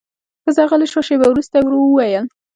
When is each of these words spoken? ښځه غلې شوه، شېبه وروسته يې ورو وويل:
ښځه 0.43 0.63
غلې 0.69 0.87
شوه، 0.91 1.01
شېبه 1.07 1.27
وروسته 1.29 1.55
يې 1.57 1.63
ورو 1.63 1.79
وويل: 1.83 2.25